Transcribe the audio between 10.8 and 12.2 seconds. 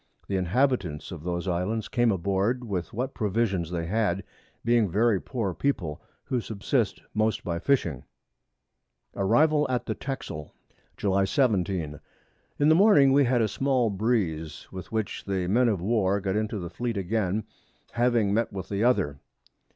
July 17.